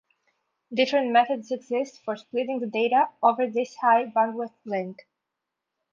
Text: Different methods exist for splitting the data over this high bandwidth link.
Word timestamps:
Different 0.73 1.11
methods 1.11 1.51
exist 1.51 2.01
for 2.03 2.15
splitting 2.17 2.59
the 2.59 2.65
data 2.65 3.09
over 3.21 3.45
this 3.45 3.75
high 3.75 4.05
bandwidth 4.05 4.55
link. 4.65 5.05